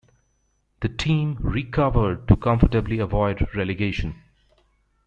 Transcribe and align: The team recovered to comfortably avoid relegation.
The 0.79 0.89
team 0.89 1.37
recovered 1.39 2.27
to 2.27 2.35
comfortably 2.35 2.97
avoid 2.97 3.47
relegation. 3.53 4.15